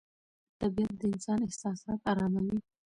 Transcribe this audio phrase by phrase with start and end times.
[0.59, 2.57] طبیعت د انسان احساسات اراموي